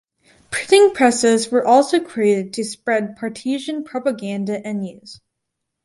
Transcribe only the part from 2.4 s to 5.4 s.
to spread partisan propaganda and news.